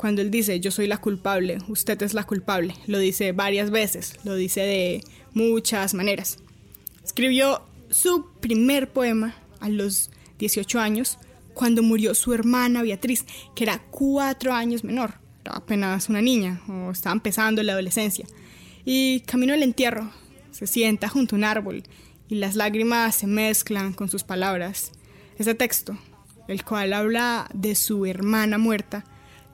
cuando 0.00 0.22
él 0.22 0.30
dice 0.30 0.60
yo 0.60 0.70
soy 0.70 0.86
la 0.86 0.96
culpable, 0.96 1.58
usted 1.68 2.00
es 2.00 2.14
la 2.14 2.24
culpable, 2.24 2.74
lo 2.86 2.98
dice 2.98 3.32
varias 3.32 3.70
veces, 3.70 4.14
lo 4.24 4.34
dice 4.34 4.62
de 4.62 5.04
muchas 5.34 5.92
maneras. 5.92 6.38
Escribió 7.04 7.60
su 7.90 8.24
primer 8.40 8.88
poema 8.88 9.34
a 9.60 9.68
los 9.68 10.10
18 10.38 10.80
años 10.80 11.18
cuando 11.52 11.82
murió 11.82 12.14
su 12.14 12.32
hermana 12.32 12.82
Beatriz, 12.82 13.26
que 13.54 13.64
era 13.64 13.82
cuatro 13.90 14.54
años 14.54 14.84
menor, 14.84 15.16
era 15.44 15.56
apenas 15.56 16.08
una 16.08 16.22
niña 16.22 16.62
o 16.66 16.92
estaba 16.92 17.12
empezando 17.12 17.62
la 17.62 17.72
adolescencia. 17.72 18.24
Y 18.86 19.20
camino 19.26 19.52
al 19.52 19.62
entierro, 19.62 20.10
se 20.50 20.66
sienta 20.66 21.10
junto 21.10 21.36
a 21.36 21.38
un 21.38 21.44
árbol 21.44 21.82
y 22.30 22.36
las 22.36 22.56
lágrimas 22.56 23.16
se 23.16 23.26
mezclan 23.26 23.92
con 23.92 24.08
sus 24.08 24.24
palabras. 24.24 24.92
Ese 25.36 25.54
texto, 25.54 25.98
el 26.48 26.64
cual 26.64 26.94
habla 26.94 27.50
de 27.52 27.74
su 27.74 28.06
hermana 28.06 28.56
muerta, 28.56 29.04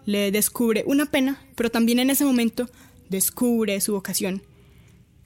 le 0.07 0.31
descubre 0.31 0.85
una 0.87 1.07
pena, 1.07 1.43
pero 1.55 1.71
también 1.71 1.99
en 1.99 2.11
ese 2.11 2.25
momento 2.25 2.71
descubre 3.11 3.81
su 3.81 3.93
vocación. 3.93 4.43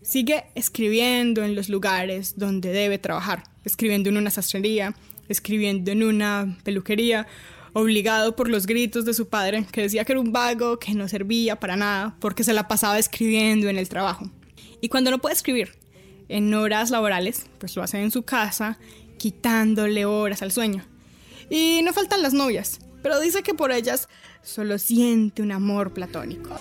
Sigue 0.03 0.45
escribiendo 0.55 1.45
en 1.45 1.55
los 1.55 1.69
lugares 1.69 2.39
donde 2.39 2.73
debe 2.73 2.99
trabajar, 2.99 3.45
escribiendo 3.65 4.09
en 4.09 4.17
una 4.17 4.31
sastrería, 4.31 4.95
escribiendo 5.29 5.93
en 5.93 6.03
una 6.03 6.59
peluquería, 6.65 7.27
obligado 7.75 8.35
por 8.35 8.49
los 8.49 8.67
gritos 8.67 9.05
de 9.05 9.15
su 9.15 9.29
padre, 9.29 9.67
que 9.71 9.83
decía 9.83 10.05
que 10.05 10.13
era 10.13 10.21
un 10.21 10.33
vago, 10.33 10.79
que 10.79 10.95
no 10.95 11.07
servía 11.07 11.61
para 11.61 11.77
nada, 11.77 12.17
porque 12.19 12.43
se 12.43 12.55
la 12.55 12.67
pasaba 12.67 12.99
escribiendo 12.99 13.69
en 13.69 13.79
el 13.79 13.89
trabajo. 13.89 14.31
Y 14.81 14.89
cuando 14.89 15.11
no 15.11 15.19
puede 15.19 15.35
escribir 15.35 15.79
en 16.29 16.53
horas 16.55 16.91
laborales, 16.91 17.47
pues 17.59 17.77
lo 17.77 17.83
hace 17.83 18.01
en 18.01 18.11
su 18.11 18.23
casa, 18.23 18.79
quitándole 19.19 20.07
horas 20.07 20.43
al 20.43 20.53
sueño. 20.53 20.85
Y 21.51 21.83
no 21.83 21.93
faltan 21.93 22.23
las 22.23 22.33
novias, 22.33 22.81
pero 23.03 23.21
dice 23.21 23.43
que 23.43 23.55
por 23.55 23.71
ellas 23.73 24.09
solo 24.43 24.79
siente 24.79 25.43
un 25.43 25.53
amor 25.53 25.93
platónico. 25.93 26.57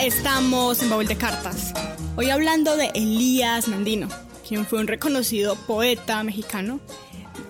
Estamos 0.00 0.82
en 0.82 0.90
Baúl 0.90 1.06
de 1.06 1.16
Cartas, 1.16 1.72
hoy 2.16 2.30
hablando 2.30 2.76
de 2.76 2.90
Elías 2.94 3.68
Nandino, 3.68 4.08
quien 4.46 4.66
fue 4.66 4.80
un 4.80 4.86
reconocido 4.86 5.56
poeta 5.66 6.22
mexicano, 6.22 6.80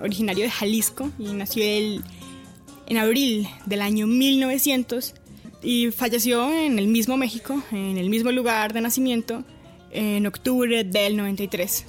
originario 0.03 0.45
de 0.45 0.51
Jalisco 0.51 1.11
y 1.19 1.33
nació 1.33 1.65
en 1.65 2.99
abril 2.99 3.49
del 3.67 3.83
año 3.83 4.07
1900 4.07 5.15
y 5.63 5.91
falleció 5.91 6.53
en 6.53 6.79
el 6.79 6.87
mismo 6.87 7.17
México, 7.17 7.63
en 7.71 7.97
el 7.99 8.11
mismo 8.11 8.33
lugar 8.33 8.73
de 8.73 8.81
nacimiento, 8.81 9.45
en 9.91 10.27
octubre 10.27 10.85
del 10.85 11.17
93. 11.17 11.87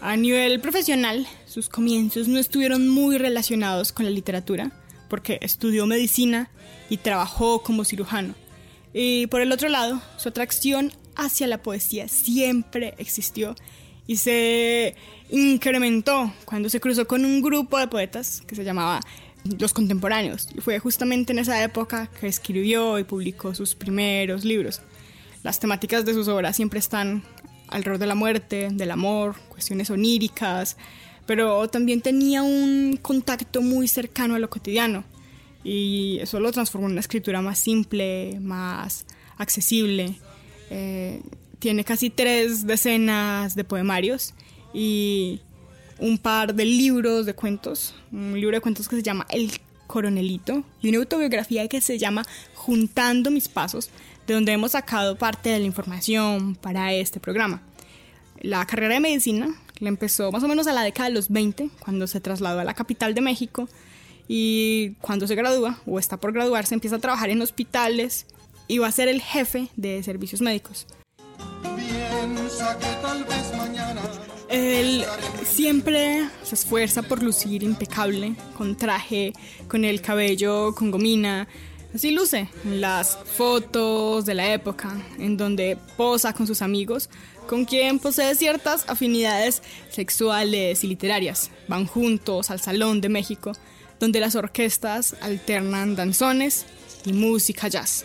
A 0.00 0.16
nivel 0.16 0.60
profesional, 0.60 1.26
sus 1.46 1.68
comienzos 1.68 2.28
no 2.28 2.38
estuvieron 2.38 2.88
muy 2.88 3.18
relacionados 3.18 3.92
con 3.92 4.04
la 4.04 4.10
literatura, 4.10 4.72
porque 5.08 5.38
estudió 5.40 5.86
medicina 5.86 6.50
y 6.88 6.98
trabajó 6.98 7.62
como 7.62 7.84
cirujano. 7.84 8.34
Y 8.92 9.26
por 9.26 9.40
el 9.40 9.52
otro 9.52 9.68
lado, 9.68 10.00
su 10.16 10.28
atracción 10.28 10.92
hacia 11.16 11.46
la 11.46 11.62
poesía 11.62 12.08
siempre 12.08 12.94
existió 12.98 13.54
y 14.06 14.16
se 14.16 14.94
incrementó 15.30 16.32
cuando 16.44 16.68
se 16.68 16.80
cruzó 16.80 17.06
con 17.06 17.24
un 17.24 17.42
grupo 17.42 17.78
de 17.78 17.88
poetas 17.88 18.42
que 18.46 18.54
se 18.54 18.64
llamaba 18.64 19.00
Los 19.58 19.72
Contemporáneos. 19.72 20.48
Y 20.56 20.60
fue 20.60 20.78
justamente 20.78 21.32
en 21.32 21.40
esa 21.40 21.62
época 21.62 22.08
que 22.20 22.26
escribió 22.28 22.98
y 22.98 23.04
publicó 23.04 23.54
sus 23.54 23.74
primeros 23.74 24.44
libros. 24.44 24.80
Las 25.42 25.60
temáticas 25.60 26.04
de 26.04 26.14
sus 26.14 26.28
obras 26.28 26.56
siempre 26.56 26.78
están 26.78 27.22
alrededor 27.68 27.98
de 27.98 28.06
la 28.06 28.14
muerte, 28.14 28.68
del 28.72 28.90
amor, 28.90 29.36
cuestiones 29.48 29.90
oníricas, 29.90 30.76
pero 31.26 31.68
también 31.68 32.00
tenía 32.00 32.42
un 32.42 32.98
contacto 33.02 33.60
muy 33.62 33.88
cercano 33.88 34.34
a 34.34 34.38
lo 34.38 34.48
cotidiano 34.48 35.04
y 35.66 36.18
eso 36.20 36.38
lo 36.38 36.52
transformó 36.52 36.86
en 36.86 36.92
una 36.92 37.00
escritura 37.00 37.42
más 37.42 37.58
simple, 37.58 38.38
más 38.40 39.04
accesible. 39.36 40.14
Eh, 40.70 41.20
tiene 41.58 41.82
casi 41.82 42.08
tres 42.08 42.66
decenas 42.66 43.56
de 43.56 43.64
poemarios 43.64 44.32
y 44.72 45.40
un 45.98 46.18
par 46.18 46.54
de 46.54 46.64
libros 46.64 47.26
de 47.26 47.34
cuentos, 47.34 47.96
un 48.12 48.34
libro 48.34 48.56
de 48.56 48.60
cuentos 48.60 48.88
que 48.88 48.96
se 48.96 49.02
llama 49.02 49.26
El 49.28 49.50
Coronelito 49.88 50.62
y 50.80 50.90
una 50.90 50.98
autobiografía 50.98 51.66
que 51.66 51.80
se 51.80 51.98
llama 51.98 52.24
Juntando 52.54 53.32
mis 53.32 53.48
pasos, 53.48 53.90
de 54.26 54.34
donde 54.34 54.52
hemos 54.52 54.72
sacado 54.72 55.16
parte 55.16 55.50
de 55.50 55.58
la 55.58 55.66
información 55.66 56.54
para 56.54 56.92
este 56.92 57.18
programa. 57.18 57.62
La 58.40 58.64
carrera 58.66 58.94
de 58.94 59.00
medicina 59.00 59.56
la 59.78 59.88
empezó 59.88 60.32
más 60.32 60.42
o 60.42 60.48
menos 60.48 60.66
a 60.66 60.72
la 60.72 60.82
década 60.82 61.08
de 61.08 61.14
los 61.14 61.28
20, 61.28 61.70
cuando 61.80 62.06
se 62.06 62.20
trasladó 62.20 62.60
a 62.60 62.64
la 62.64 62.74
capital 62.74 63.14
de 63.14 63.20
México 63.20 63.68
y 64.28 64.92
cuando 65.00 65.26
se 65.26 65.34
gradúa 65.34 65.78
o 65.86 65.98
está 65.98 66.16
por 66.16 66.32
graduarse 66.32 66.74
empieza 66.74 66.96
a 66.96 66.98
trabajar 66.98 67.30
en 67.30 67.42
hospitales 67.42 68.26
y 68.68 68.78
va 68.78 68.88
a 68.88 68.92
ser 68.92 69.08
el 69.08 69.20
jefe 69.20 69.68
de 69.76 70.02
servicios 70.02 70.40
médicos. 70.40 70.86
Él 74.48 75.04
siempre 75.44 76.28
se 76.42 76.54
esfuerza 76.54 77.02
por 77.02 77.22
lucir 77.22 77.62
impecable, 77.62 78.34
con 78.56 78.76
traje, 78.76 79.32
con 79.68 79.84
el 79.84 80.00
cabello 80.00 80.74
con 80.74 80.90
gomina. 80.90 81.48
Así 81.94 82.10
luce 82.10 82.48
las 82.64 83.16
fotos 83.16 84.26
de 84.26 84.34
la 84.34 84.52
época, 84.52 84.94
en 85.18 85.36
donde 85.36 85.78
posa 85.96 86.32
con 86.32 86.46
sus 86.46 86.60
amigos, 86.62 87.08
con 87.46 87.64
quien 87.64 87.98
posee 87.98 88.34
ciertas 88.34 88.84
afinidades 88.88 89.62
sexuales 89.90 90.84
y 90.84 90.88
literarias. 90.88 91.50
Van 91.68 91.86
juntos 91.86 92.50
al 92.50 92.60
Salón 92.60 93.00
de 93.00 93.08
México, 93.08 93.52
donde 93.98 94.20
las 94.20 94.34
orquestas 94.34 95.16
alternan 95.22 95.96
danzones 95.96 96.66
y 97.04 97.12
música 97.12 97.68
jazz. 97.68 98.04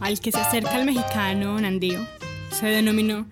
Al 0.00 0.20
que 0.20 0.32
se 0.32 0.38
acerca 0.38 0.78
el 0.78 0.86
mexicano 0.86 1.60
Nandío 1.60 2.00
se 2.58 2.66
denominó 2.66 3.26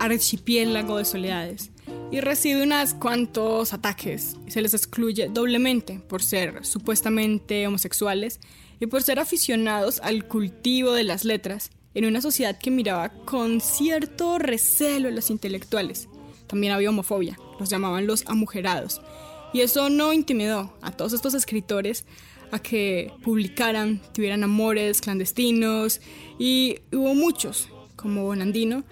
Archipiélago 0.00 0.98
de 0.98 1.04
Soledades 1.04 1.70
y 2.10 2.20
recibe 2.20 2.62
unos 2.62 2.94
cuantos 2.94 3.72
ataques 3.72 4.36
se 4.48 4.62
les 4.62 4.74
excluye 4.74 5.28
doblemente 5.28 6.00
por 6.08 6.22
ser 6.22 6.64
supuestamente 6.64 7.66
homosexuales 7.66 8.40
y 8.80 8.86
por 8.86 9.02
ser 9.02 9.20
aficionados 9.20 10.00
al 10.00 10.26
cultivo 10.26 10.92
de 10.92 11.04
las 11.04 11.24
letras 11.24 11.70
en 11.94 12.06
una 12.06 12.20
sociedad 12.20 12.58
que 12.58 12.72
miraba 12.72 13.10
con 13.10 13.60
cierto 13.60 14.38
recelo 14.38 15.08
a 15.08 15.12
los 15.12 15.30
intelectuales. 15.30 16.08
También 16.48 16.72
había 16.72 16.90
homofobia, 16.90 17.38
los 17.60 17.70
llamaban 17.70 18.06
los 18.08 18.24
amujerados. 18.26 19.00
Y 19.52 19.60
eso 19.60 19.88
no 19.88 20.12
intimidó 20.12 20.76
a 20.82 20.90
todos 20.90 21.12
estos 21.12 21.34
escritores 21.34 22.04
a 22.54 22.60
que 22.60 23.12
publicaran, 23.22 24.00
tuvieran 24.12 24.44
amores 24.44 25.00
clandestinos 25.00 26.00
y 26.38 26.78
hubo 26.92 27.14
muchos, 27.14 27.68
como 27.96 28.24
Bonandino, 28.24 28.84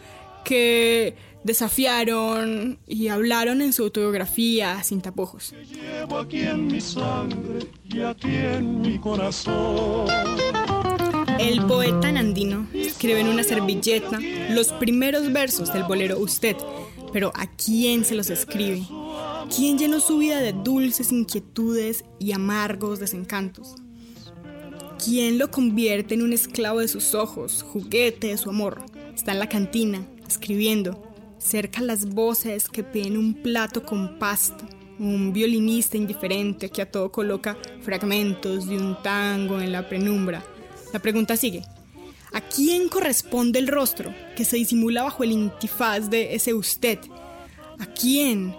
que 0.44 1.14
desafiaron 1.44 2.78
y 2.86 3.08
hablaron 3.08 3.62
en 3.62 3.72
su 3.72 3.84
autobiografía 3.84 4.82
sin 4.82 5.00
tapujos. 5.00 5.54
El 11.38 11.66
poeta 11.66 12.12
Nandino 12.12 12.66
escribe 12.74 13.20
en 13.20 13.28
una 13.28 13.42
servilleta 13.42 14.18
los 14.50 14.72
primeros 14.72 15.32
versos 15.32 15.72
del 15.72 15.84
bolero 15.84 16.18
Usted, 16.18 16.56
pero 17.12 17.32
¿a 17.34 17.46
quién 17.46 18.04
se 18.04 18.14
los 18.14 18.30
escribe? 18.30 18.82
¿Quién 19.54 19.76
llenó 19.76 20.00
su 20.00 20.16
vida 20.16 20.40
de 20.40 20.54
dulces 20.54 21.12
inquietudes 21.12 22.06
y 22.18 22.32
amargos 22.32 23.00
desencantos? 23.00 23.74
¿Quién 25.04 25.36
lo 25.36 25.50
convierte 25.50 26.14
en 26.14 26.22
un 26.22 26.32
esclavo 26.32 26.80
de 26.80 26.88
sus 26.88 27.14
ojos, 27.14 27.62
juguete 27.62 28.28
de 28.28 28.38
su 28.38 28.48
amor? 28.48 28.82
Está 29.14 29.32
en 29.32 29.40
la 29.40 29.50
cantina, 29.50 30.06
escribiendo, 30.26 31.02
cerca 31.36 31.82
las 31.82 32.06
voces 32.06 32.66
que 32.70 32.82
piden 32.82 33.18
un 33.18 33.34
plato 33.34 33.82
con 33.82 34.18
pasta, 34.18 34.66
un 34.98 35.34
violinista 35.34 35.98
indiferente 35.98 36.70
que 36.70 36.80
a 36.80 36.90
todo 36.90 37.12
coloca 37.12 37.58
fragmentos 37.82 38.66
de 38.66 38.78
un 38.78 39.02
tango 39.02 39.60
en 39.60 39.70
la 39.70 39.86
penumbra. 39.86 40.42
La 40.94 40.98
pregunta 40.98 41.36
sigue. 41.36 41.62
¿A 42.32 42.40
quién 42.40 42.88
corresponde 42.88 43.58
el 43.58 43.68
rostro 43.68 44.14
que 44.34 44.46
se 44.46 44.56
disimula 44.56 45.02
bajo 45.02 45.24
el 45.24 45.32
intifaz 45.32 46.08
de 46.08 46.34
ese 46.34 46.54
usted? 46.54 46.98
¿A 47.78 47.84
quién? 47.84 48.54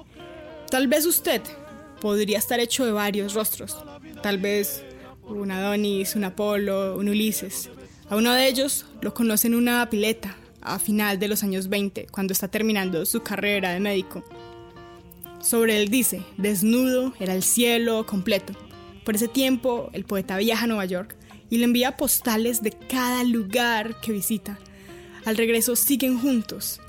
Tal 0.73 0.87
vez 0.87 1.05
usted 1.05 1.39
podría 2.01 2.39
estar 2.39 2.59
hecho 2.59 2.83
de 2.83 2.91
varios 2.91 3.35
rostros. 3.35 3.77
Tal 4.23 4.39
vez 4.39 4.83
un 5.23 5.51
Adonis, 5.51 6.15
un 6.15 6.23
Apolo, 6.23 6.97
un 6.97 7.09
Ulises. 7.09 7.69
A 8.09 8.15
uno 8.15 8.33
de 8.33 8.47
ellos 8.47 8.87
lo 8.99 9.13
conoce 9.13 9.45
en 9.45 9.53
una 9.53 9.87
pileta 9.91 10.35
a 10.61 10.79
final 10.79 11.19
de 11.19 11.27
los 11.27 11.43
años 11.43 11.69
20, 11.69 12.07
cuando 12.09 12.33
está 12.33 12.47
terminando 12.47 13.05
su 13.05 13.21
carrera 13.21 13.71
de 13.71 13.79
médico. 13.79 14.23
Sobre 15.41 15.79
él 15.79 15.89
dice, 15.89 16.23
desnudo 16.37 17.13
era 17.19 17.35
el 17.35 17.43
cielo 17.43 18.07
completo. 18.07 18.53
Por 19.05 19.13
ese 19.13 19.27
tiempo, 19.27 19.91
el 19.93 20.05
poeta 20.05 20.37
viaja 20.37 20.63
a 20.63 20.67
Nueva 20.67 20.85
York 20.85 21.15
y 21.51 21.59
le 21.59 21.65
envía 21.65 21.97
postales 21.97 22.63
de 22.63 22.71
cada 22.71 23.23
lugar 23.23 24.01
que 24.01 24.11
visita. 24.11 24.57
Al 25.23 25.37
regreso 25.37 25.75
siguen 25.75 26.17
juntos. 26.17 26.81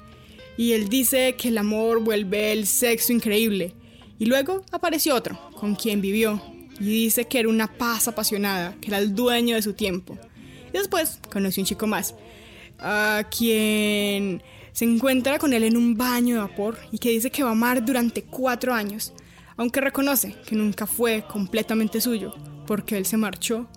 Y 0.56 0.72
él 0.72 0.88
dice 0.88 1.34
que 1.36 1.48
el 1.48 1.58
amor 1.58 2.02
vuelve 2.02 2.52
el 2.52 2.66
sexo 2.66 3.12
increíble. 3.12 3.74
Y 4.18 4.26
luego 4.26 4.64
apareció 4.70 5.14
otro, 5.14 5.38
con 5.54 5.74
quien 5.74 6.00
vivió. 6.00 6.40
Y 6.80 6.84
dice 6.84 7.26
que 7.26 7.40
era 7.40 7.48
una 7.48 7.66
paz 7.66 8.08
apasionada, 8.08 8.76
que 8.80 8.88
era 8.88 8.98
el 8.98 9.14
dueño 9.14 9.56
de 9.56 9.62
su 9.62 9.74
tiempo. 9.74 10.18
Y 10.72 10.78
después 10.78 11.20
conoció 11.32 11.62
un 11.62 11.66
chico 11.66 11.86
más, 11.86 12.14
a 12.78 13.24
quien 13.36 14.42
se 14.72 14.84
encuentra 14.84 15.38
con 15.38 15.52
él 15.52 15.62
en 15.62 15.76
un 15.76 15.96
baño 15.96 16.34
de 16.34 16.40
vapor 16.40 16.78
y 16.90 16.98
que 16.98 17.10
dice 17.10 17.30
que 17.30 17.44
va 17.44 17.50
a 17.50 17.52
amar 17.52 17.84
durante 17.84 18.22
cuatro 18.22 18.74
años, 18.74 19.12
aunque 19.56 19.80
reconoce 19.80 20.34
que 20.46 20.56
nunca 20.56 20.88
fue 20.88 21.24
completamente 21.28 22.00
suyo, 22.00 22.34
porque 22.66 22.96
él 22.96 23.06
se 23.06 23.16
marchó 23.16 23.68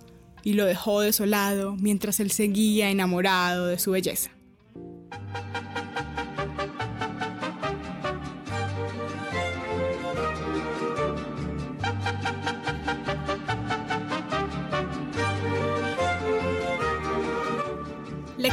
y 0.43 0.53
lo 0.53 0.65
dejó 0.65 1.01
desolado 1.01 1.75
mientras 1.75 2.19
él 2.19 2.31
seguía 2.31 2.89
enamorado 2.89 3.67
de 3.67 3.77
su 3.77 3.91
belleza. 3.91 4.31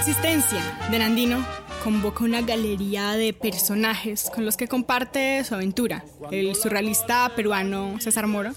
Existencia 0.07 0.61
de 0.91 0.99
Nandino 0.99 1.43
convoca 1.83 2.25
una 2.25 2.43
galería 2.43 3.13
de 3.13 3.33
personajes 3.33 4.29
con 4.35 4.45
los 4.45 4.59
que 4.59 4.69
comparte 4.69 5.43
su 5.45 5.55
aventura. 5.55 6.05
El 6.31 6.55
surrealista 6.57 7.33
peruano 7.35 7.99
César 8.01 8.27
Moro, 8.27 8.51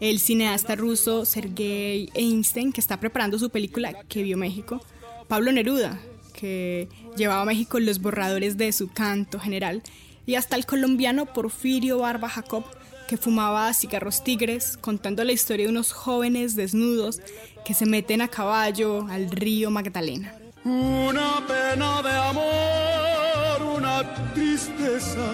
el 0.00 0.18
cineasta 0.18 0.74
ruso 0.74 1.26
Sergei 1.26 2.08
Einstein, 2.14 2.72
que 2.72 2.80
está 2.80 2.98
preparando 2.98 3.38
su 3.38 3.50
película 3.50 3.92
que 4.08 4.22
vio 4.22 4.38
México, 4.38 4.80
Pablo 5.28 5.52
Neruda, 5.52 6.00
que 6.32 6.88
llevaba 7.14 7.42
a 7.42 7.46
México 7.46 7.78
los 7.78 8.00
borradores 8.00 8.56
de 8.56 8.72
su 8.72 8.90
canto 8.90 9.38
general, 9.38 9.82
y 10.24 10.36
hasta 10.36 10.56
el 10.56 10.64
colombiano 10.64 11.26
Porfirio 11.26 11.98
Barba 11.98 12.30
Jacob, 12.30 12.64
que 13.06 13.18
fumaba 13.18 13.74
cigarros 13.74 14.24
tigres, 14.24 14.78
contando 14.80 15.24
la 15.24 15.32
historia 15.32 15.66
de 15.66 15.72
unos 15.72 15.92
jóvenes 15.92 16.56
desnudos 16.56 17.20
que 17.66 17.74
se 17.74 17.84
meten 17.84 18.22
a 18.22 18.28
caballo 18.28 19.06
al 19.10 19.30
río 19.30 19.70
Magdalena. 19.70 20.34
Una 20.66 21.46
pena 21.46 22.02
de 22.02 22.10
amor, 22.10 23.76
una 23.76 24.32
tristeza. 24.34 25.30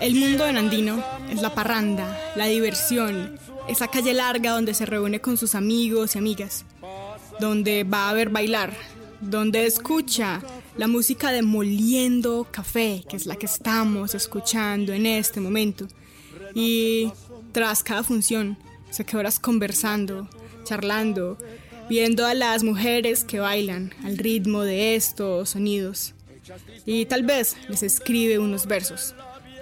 El 0.00 0.14
mundo 0.14 0.46
de 0.46 0.54
Nandino 0.54 1.04
es 1.28 1.42
la 1.42 1.54
parranda, 1.54 2.18
la 2.36 2.46
diversión, 2.46 3.38
esa 3.68 3.88
calle 3.88 4.14
larga 4.14 4.52
donde 4.52 4.72
se 4.72 4.86
reúne 4.86 5.20
con 5.20 5.36
sus 5.36 5.54
amigos 5.54 6.14
y 6.14 6.18
amigas, 6.20 6.64
donde 7.38 7.84
va 7.84 8.08
a 8.08 8.14
ver 8.14 8.30
bailar, 8.30 8.72
donde 9.20 9.66
escucha 9.66 10.40
la 10.78 10.86
música 10.86 11.30
de 11.30 11.42
Moliendo 11.42 12.46
Café, 12.50 13.04
que 13.06 13.16
es 13.16 13.26
la 13.26 13.36
que 13.36 13.44
estamos 13.44 14.14
escuchando 14.14 14.94
en 14.94 15.04
este 15.04 15.40
momento, 15.40 15.86
Y 16.54 17.12
tras 17.52 17.82
cada 17.82 18.04
función, 18.04 18.56
se 18.88 19.04
queda 19.04 19.18
horas 19.18 19.38
conversando, 19.38 20.30
charlando, 20.64 21.36
viendo 21.88 22.26
a 22.26 22.34
las 22.34 22.64
mujeres 22.64 23.24
que 23.24 23.40
bailan 23.40 23.92
al 24.04 24.18
ritmo 24.18 24.62
de 24.62 24.96
estos 24.96 25.50
sonidos. 25.50 26.14
Y 26.86 27.06
tal 27.06 27.22
vez 27.22 27.56
les 27.68 27.82
escribe 27.82 28.38
unos 28.38 28.66
versos. 28.66 29.14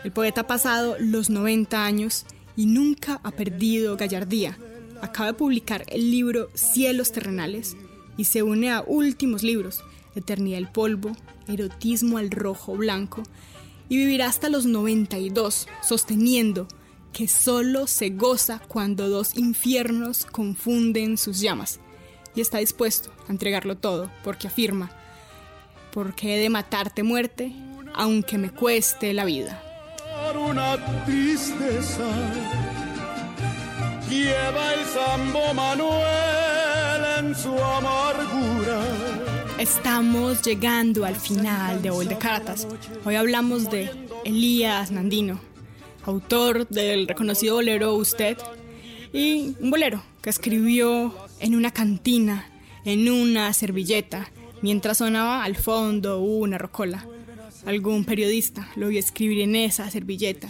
El 0.05 0.13
poeta 0.13 0.43
ha 0.43 0.47
pasado 0.47 0.97
los 0.99 1.31
90 1.31 1.85
años 1.85 2.27
y 2.57 2.67
nunca 2.67 3.21
ha 3.23 3.31
perdido 3.31 3.97
gallardía. 3.97 4.59
Acaba 5.01 5.29
de 5.29 5.35
publicar 5.35 5.85
el 5.89 6.11
libro 6.11 6.49
Cielos 6.55 7.13
Terrenales 7.13 7.77
y 8.17 8.25
se 8.25 8.43
une 8.43 8.71
a 8.71 8.83
últimos 8.87 9.43
libros, 9.43 9.83
Eternidad 10.15 10.59
del 10.59 10.69
Polvo, 10.69 11.17
Erotismo 11.49 12.19
al 12.19 12.31
Rojo 12.31 12.77
Blanco, 12.77 13.23
y 13.89 13.97
vivirá 13.97 14.27
hasta 14.27 14.49
los 14.49 14.65
92, 14.67 15.67
sosteniendo 15.83 16.69
que 17.13 17.29
solo 17.29 17.87
se 17.87 18.11
goza 18.11 18.61
cuando 18.69 19.09
dos 19.09 19.37
infiernos 19.37 20.25
confunden 20.25 21.19
sus 21.19 21.41
llamas, 21.41 21.81
y 22.35 22.41
está 22.41 22.59
dispuesto 22.59 23.11
a 23.29 23.33
entregarlo 23.33 23.77
todo, 23.77 24.11
porque 24.25 24.49
afirma, 24.49 24.91
porque 25.93 26.37
he 26.37 26.41
de 26.41 26.51
matarte 26.51 27.03
muerte, 27.03 27.53
aunque 27.95 28.39
me 28.39 28.51
cueste 28.51 29.13
la 29.13 29.25
vida. 29.25 29.63
Una 30.35 30.77
tristeza 31.05 32.09
lleva 34.09 34.75
el 34.75 34.85
Sambo 34.87 35.53
Manuel 35.55 37.05
en 37.19 37.35
su 37.35 37.51
amargura. 37.51 38.81
Estamos 39.59 40.43
llegando 40.43 41.05
al 41.05 41.17
final 41.17 41.83
de 41.83 41.91
Hoy 41.91 42.07
de 42.07 42.17
Cartas. 42.17 42.67
Hoy 43.05 43.17
hablamos 43.17 43.71
de 43.71 43.91
Elías 44.25 44.91
Nandino, 44.91 45.39
autor 46.05 46.67
del 46.69 47.07
reconocido 47.09 47.57
bolero 47.57 47.95
Usted, 47.95 48.39
y 49.13 49.55
un 49.61 49.71
bolero 49.71 50.03
que 50.23 50.31
escribió 50.31 51.15
en 51.43 51.57
una 51.57 51.73
cantina, 51.73 52.47
en 52.85 53.11
una 53.11 53.53
servilleta, 53.53 54.31
mientras 54.63 54.99
sonaba 54.99 55.45
al 55.45 55.57
fondo 55.57 56.21
una 56.21 56.57
rocola. 56.57 57.05
Algún 57.67 58.05
periodista 58.05 58.69
lo 58.77 58.89
vio 58.89 58.99
escribir 58.99 59.41
en 59.43 59.57
esa 59.57 59.91
servilleta 59.91 60.49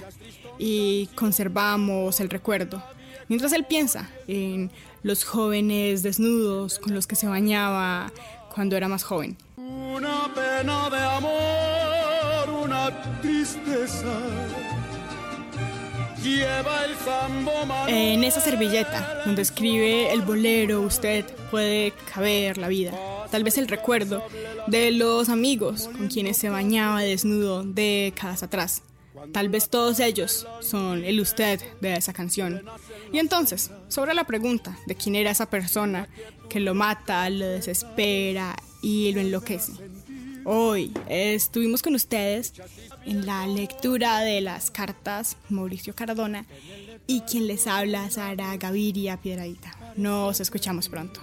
y 0.59 1.09
conservamos 1.15 2.21
el 2.21 2.31
recuerdo. 2.31 2.83
Mientras 3.29 3.53
él 3.53 3.65
piensa 3.65 4.11
en 4.29 4.71
los 5.03 5.25
jóvenes 5.25 6.03
desnudos 6.03 6.79
con 6.79 6.95
los 6.95 7.07
que 7.07 7.17
se 7.17 7.27
bañaba 7.27 8.13
cuando 8.55 8.77
era 8.77 8.89
más 8.89 9.03
joven. 9.03 9.37
Una 9.57 10.31
pena 10.35 10.91
de 10.91 10.99
amor, 10.99 12.65
una 12.65 13.21
tristeza. 13.21 14.62
En 17.89 18.23
esa 18.25 18.41
servilleta 18.41 19.23
donde 19.25 19.43
escribe 19.43 20.13
el 20.13 20.23
bolero, 20.23 20.81
usted 20.81 21.25
puede 21.51 21.93
caber 22.15 22.59
la 22.59 22.69
vida. 22.69 22.93
Tal 23.31 23.45
vez 23.45 23.59
el 23.59 23.67
recuerdo 23.67 24.23
de 24.67 24.93
los 24.93 25.29
amigos 25.29 25.89
con 25.97 26.09
quienes 26.09 26.37
se 26.37 26.49
bañaba 26.49 27.01
desnudo 27.01 27.65
décadas 27.65 28.43
atrás. 28.43 28.83
Tal 29.33 29.49
vez 29.49 29.69
todos 29.69 30.01
ellos 30.01 30.47
son 30.61 31.05
el 31.05 31.21
usted 31.21 31.61
de 31.81 31.95
esa 31.95 32.13
canción. 32.13 32.63
Y 33.13 33.19
entonces, 33.19 33.71
sobre 33.89 34.15
la 34.15 34.25
pregunta 34.25 34.77
de 34.87 34.95
quién 34.95 35.17
era 35.17 35.31
esa 35.31 35.51
persona 35.51 36.09
que 36.49 36.61
lo 36.61 36.75
mata, 36.75 37.29
lo 37.31 37.47
desespera 37.47 38.57
y 38.81 39.13
lo 39.13 39.21
enloquece. 39.21 39.73
Hoy 40.45 40.93
estuvimos 41.09 41.83
con 41.83 41.95
ustedes 41.95 42.53
en 43.05 43.27
la 43.27 43.47
lectura 43.47 44.21
de 44.21 44.41
las 44.41 44.71
cartas 44.71 45.37
Mauricio 45.49 45.95
Cardona 45.95 46.47
y 47.07 47.21
quien 47.21 47.47
les 47.47 47.67
habla 47.67 48.11
Sara 48.11 48.57
Gaviria 48.57 49.17
Piedradita. 49.19 49.75
Nos 49.97 50.41
escuchamos 50.41 50.89
pronto. 50.89 51.21